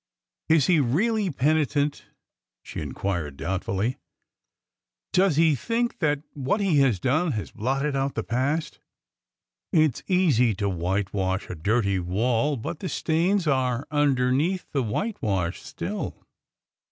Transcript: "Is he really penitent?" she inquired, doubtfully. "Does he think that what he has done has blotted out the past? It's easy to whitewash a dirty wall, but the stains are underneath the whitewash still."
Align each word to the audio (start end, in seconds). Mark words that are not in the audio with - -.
"Is 0.49 0.65
he 0.65 0.79
really 0.79 1.29
penitent?" 1.29 2.07
she 2.63 2.81
inquired, 2.81 3.37
doubtfully. 3.37 3.97
"Does 5.13 5.35
he 5.35 5.53
think 5.53 5.99
that 5.99 6.23
what 6.33 6.59
he 6.59 6.79
has 6.79 6.99
done 6.99 7.33
has 7.33 7.51
blotted 7.51 7.95
out 7.95 8.15
the 8.15 8.23
past? 8.23 8.79
It's 9.71 10.01
easy 10.07 10.55
to 10.55 10.67
whitewash 10.67 11.51
a 11.51 11.55
dirty 11.55 11.99
wall, 11.99 12.57
but 12.57 12.79
the 12.79 12.89
stains 12.89 13.45
are 13.45 13.85
underneath 13.91 14.65
the 14.71 14.81
whitewash 14.81 15.61
still." 15.61 16.25